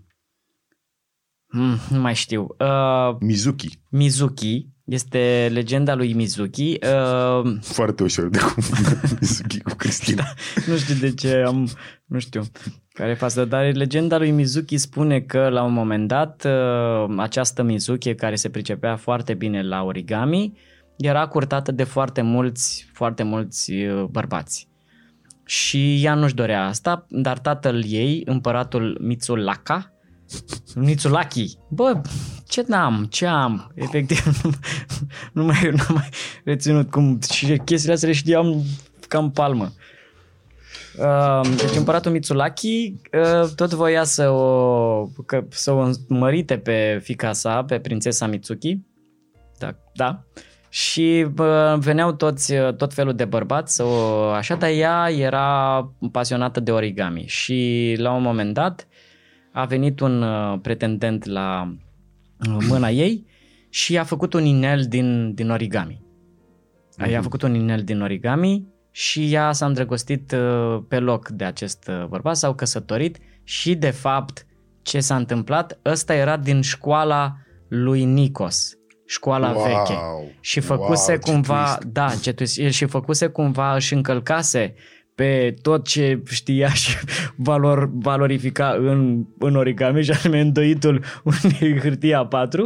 [1.50, 2.48] Hmm, nu mai știu.
[2.60, 3.80] Uh, Mizuki.
[3.90, 6.78] Mizuki, este legenda lui Mizuki.
[6.84, 8.64] Uh, Foarte ușor de cum
[9.22, 10.24] Mizuki cu Cristina.
[10.68, 11.70] nu știu de ce am,
[12.06, 12.44] nu știu
[12.94, 17.64] care e faza, dar legenda lui Mizuki spune că la un moment dat uh, această
[17.64, 20.54] Mizuki care se pricepea foarte bine la origami
[20.98, 24.68] era curtată de foarte mulți, foarte mulți uh, bărbați.
[25.46, 29.94] Și ea nu-și dorea asta, dar tatăl ei, împăratul Mitsulaka,
[30.76, 32.02] Mitsulaki, bă,
[32.48, 34.52] ce n-am, ce am, efectiv, nu,
[35.32, 36.10] nu mai, nu mai
[36.44, 38.64] reținut cum, și chestiile astea le știam
[39.08, 39.72] cam palmă.
[41.00, 47.34] Uh, Deci împăratul Mitsulaki uh, tot voia să o, că, să o mărite pe fica
[47.34, 48.80] sa, pe prințesa Mitsuki.
[49.58, 50.24] Da, da.
[50.70, 56.60] Și bă, veneau toți, tot felul de bărbați să o așa, dar ea era pasionată
[56.60, 58.88] de origami și la un moment dat
[59.52, 61.76] a venit un uh, pretendent la
[62.48, 63.26] uh, mâna ei
[63.70, 66.02] și a făcut un inel din, din origami.
[67.02, 67.10] Uh-huh.
[67.10, 71.88] I-a făcut un inel din origami și ea s-a îndrăgostit uh, pe loc de acest
[71.88, 74.46] uh, bărbat, s-au căsătorit și de fapt
[74.82, 77.36] ce s-a întâmplat, ăsta era din școala
[77.68, 78.74] lui Nikos,
[79.06, 79.64] școala wow.
[79.64, 80.00] veche.
[80.40, 81.94] Și făcuse wow, ce cumva, twist.
[81.94, 84.74] da, ce twist, și făcuse cumva, își încălcase
[85.20, 86.98] pe tot ce știa și
[87.36, 92.60] valor, valorifica în, în origami și anume îndoitul unei hârtie A4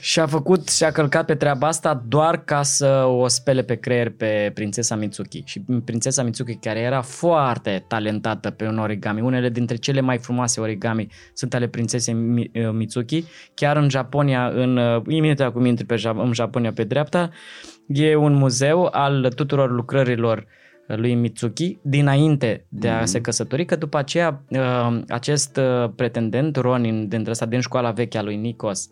[0.00, 3.74] și a făcut și a călcat pe treaba asta doar ca să o spele pe
[3.74, 5.42] creier pe prințesa Mitsuki.
[5.46, 10.60] Și prințesa Mitsuki, care era foarte talentată pe un origami, unele dintre cele mai frumoase
[10.60, 15.84] origami sunt ale prințesei Mi- uh, Mitsuki, chiar în Japonia, în, uh, imediat cum intri
[15.84, 17.30] pe, Ja- în Japonia pe dreapta,
[17.86, 20.46] e un muzeu al tuturor lucrărilor
[20.86, 23.04] lui Mitsuki dinainte de a Mhm.
[23.04, 28.18] se căsători, că după aceea uh, acest uh, pretendent, Ronin, dintre ăsta, din școala veche
[28.18, 28.88] a lui Nikos,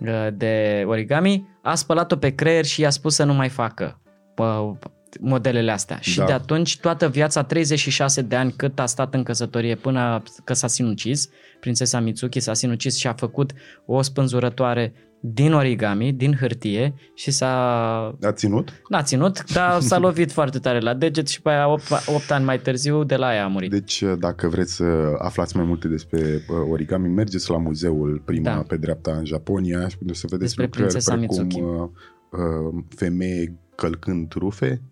[0.00, 4.00] uh, de origami, a spălat-o pe creier și i-a spus să nu mai facă
[4.36, 4.70] uh,
[5.20, 5.98] modelele astea.
[6.00, 6.24] Și Da.
[6.24, 10.66] de atunci, toată viața, 36 de ani cât a stat în căsătorie până că s-a
[10.66, 11.28] sinucis,
[11.60, 13.52] prințesa Mitsuki s-a sinucis și a făcut
[13.86, 14.92] o spânzurătoare
[15.24, 17.52] din origami, din hârtie și s-a...
[18.22, 18.82] A ținut?
[18.88, 21.82] N-a ținut, dar s-a lovit foarte tare la deget și pe aia 8,
[22.14, 23.70] 8 ani mai târziu de la ea a murit.
[23.70, 28.62] Deci, dacă vreți să aflați mai multe despre uh, origami, mergeți la muzeul prima Da.
[28.68, 31.60] pe dreapta în Japonia și unde să vedeți Despre lucrări prințesa precum Mitsuki.
[31.64, 31.88] uh,
[32.30, 34.82] uh, femeie călcând rufe,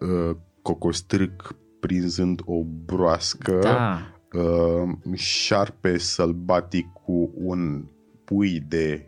[0.00, 3.98] uh, cocostrâc prinzând o broască, Da,
[4.40, 7.84] uh, șarpe sălbatic cu un
[8.24, 9.04] pui de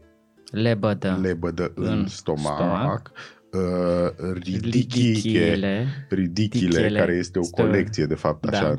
[0.53, 1.19] lebădă.
[1.23, 3.13] lebădă în, În stomac, stomac.
[3.53, 5.87] uh, ridichiche, Ridichile.
[6.09, 6.99] ridichile, Ridichele.
[6.99, 8.59] care este o Stă- colecție, de fapt, Da.
[8.59, 8.75] așa,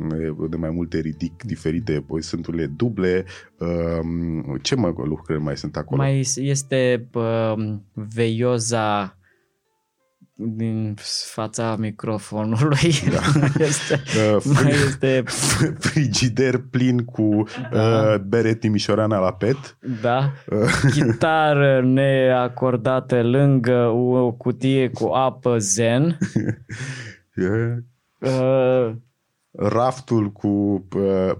[0.49, 3.25] de mai multe ridic diferite, păi sunt unele duble.
[3.59, 6.01] Um, ce mă lucrări mai sunt acolo?
[6.01, 7.53] Mai este uh,
[7.93, 9.17] veioza
[10.35, 10.93] din
[11.33, 12.93] fața microfonului.
[13.11, 13.21] Da.
[13.65, 14.01] este,
[14.35, 15.23] Uh, mai fri- este,
[15.89, 18.11] frigider plin cu Da.
[18.13, 19.77] uh, bere timișoreana la pet.
[20.01, 26.17] da, Uh, chitară neacordată lângă o cutie cu apă zen.
[27.35, 27.77] uh,
[28.31, 28.95] Uh,
[29.51, 30.47] raftul cu
[30.95, 31.31] uh,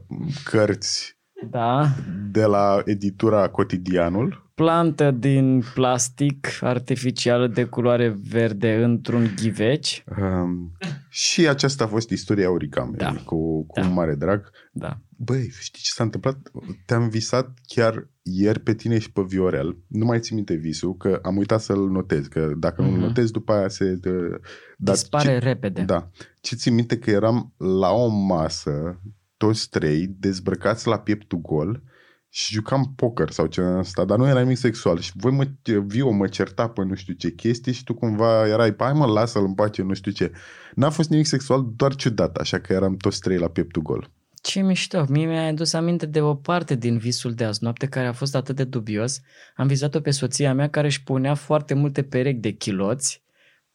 [0.44, 1.18] cărți
[1.52, 1.88] Da.
[2.32, 4.42] de la editura Cotidianul.
[4.56, 10.04] Plantă din plastic artificială de culoare verde într-un ghiveci.
[10.22, 10.72] Um,
[11.10, 13.16] și aceasta a fost istoria origamei, Da.
[13.26, 13.88] cu, cu Da.
[13.88, 14.50] mare drag.
[14.72, 14.98] Da.
[15.18, 16.38] Băi, știi ce s-a întâmplat?
[16.86, 19.78] Te-am visat chiar ieri pe tine și pe Viorel.
[19.88, 23.00] Nu mai țin minte visul, că am uitat să-l notez, că dacă nu-l Mhm.
[23.00, 23.86] notez, după aia se...
[24.02, 24.40] dă-
[24.78, 25.82] Dar Dispare ce, repede.
[25.82, 26.10] Da.
[26.42, 29.00] Ce țin minte că eram la o masă,
[29.44, 31.82] toți trei, dezbrăcați la pieptul gol
[32.30, 35.00] și jucam poker sau ce asta, dar nu era nimic sexual.
[35.00, 35.48] Și voi mă,
[35.86, 39.44] Vio mă certa pe nu știu ce chestii și tu cumva erai, hai mă, lasă-l
[39.44, 40.32] în pace, nu știu ce.
[40.76, 44.12] N-a fost nimic sexual, doar ciudat, așa că eram toți trei la pieptul gol.
[44.42, 45.06] Ce mișto.
[45.10, 48.36] Mie mi-a adus aminte de o parte din visul de azi noapte care a fost
[48.36, 49.22] atât de dubios.
[49.56, 53.24] Am vizat-o pe soția mea care își punea foarte multe perechi de chiloți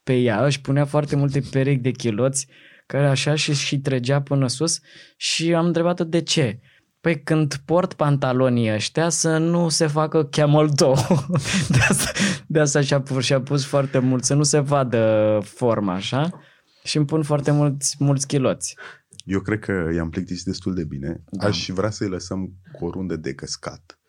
[0.02, 2.48] pe ea, își punea foarte multe perechi de chiloți
[2.88, 4.80] care așa și, și trăgea până sus
[5.16, 6.60] și am întrebat-o de ce.
[7.00, 10.94] Păi când port pantalonii ăștia să nu se facă camel toe.
[11.74, 12.10] De asta,
[12.46, 16.40] de asta și-a, pus, și-a pus foarte mult, să nu se vadă forma așa
[16.84, 18.76] și îmi pun foarte mulți, mulți chiloți.
[19.24, 21.22] Eu cred că i-am plictisit destul de bine.
[21.30, 21.46] Da.
[21.46, 24.00] Aș vrea să-i lăsăm cu o rundă de căscat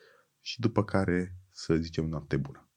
[0.41, 2.69] și după care să zicem noapte bună.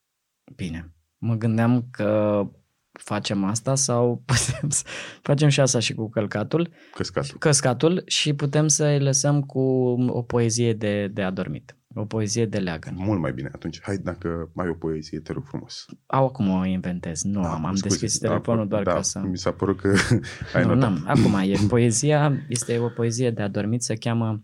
[0.56, 0.94] Bine.
[1.18, 2.42] Mă gândeam că
[2.92, 4.84] facem asta sau putem să
[5.22, 7.38] facem și asta și cu călcatul, Căscatul.
[7.38, 9.60] căscatul și putem să-i lăsăm cu
[10.08, 11.76] o poezie de, de adormit.
[11.94, 12.94] O poezie de leagăn.
[12.96, 13.80] Mult mai bine atunci.
[13.82, 15.84] Hai, dacă mai o poezie, te rog frumos.
[16.06, 17.22] Au, acum o inventez.
[17.22, 19.18] Nu, am, am Scuze, deschis da, telefonul doar da, ca să...
[19.18, 19.88] Mi s-a părut că
[20.54, 20.90] ai nu, notat.
[20.90, 21.04] n-am.
[21.06, 24.42] Acum e poezia, este o poezie de adormit, se cheamă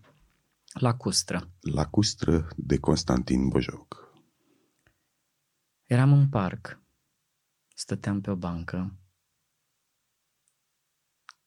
[0.73, 1.49] Lacustră.
[1.73, 4.13] Lacustră de Constantin Bojoc.
[5.85, 6.79] Eram în parc.
[7.79, 8.97] Stăteam pe o bancă.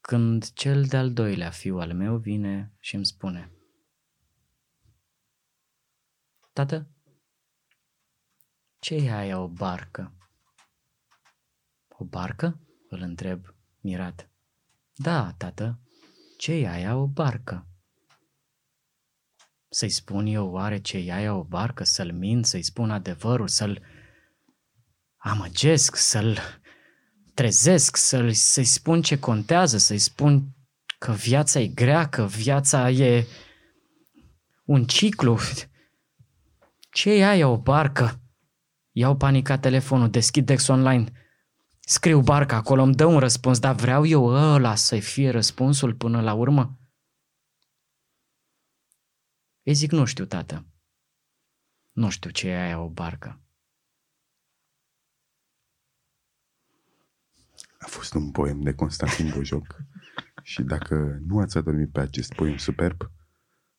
[0.00, 3.52] Când cel de-al doilea fiu al meu vine și îmi spune
[6.52, 6.88] Tată,
[8.78, 10.16] ce e aia o barcă?
[11.88, 12.60] O barcă?
[12.88, 14.30] Îl întreb, mirat.
[14.94, 15.80] Da, tată,
[16.38, 17.66] ce e aia o barcă?
[19.68, 21.84] Să-i spun eu oare ce e aia o barcă?
[21.84, 23.82] Să-l mint, să-i spun adevărul, să-l
[25.22, 26.38] amăgesc, să-l
[27.34, 30.56] trezesc, să-l, să-i spun ce contează, să-i spun
[30.98, 33.26] că viața e grea, că viața e
[34.64, 35.38] un ciclu.
[36.90, 38.20] Ce e aia o barcă?
[38.90, 41.12] Iau panicat telefonul, deschid Dex Online,
[41.80, 46.20] scriu barca acolo, îmi dă un răspuns, dar vreau eu ăla să fie răspunsul până
[46.20, 46.78] la urmă?
[49.62, 50.66] Îi zic, nu știu, tată.
[51.92, 53.41] Nu știu ce e aia o barcă.
[57.82, 59.76] A fost un poem de Constantin Bojoc
[60.42, 63.10] și dacă nu ați adormit pe acest poem superb,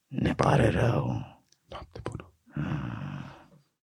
[0.07, 1.05] Ne pare rău.
[1.69, 2.33] noapte bună.
[2.55, 3.33] Ah.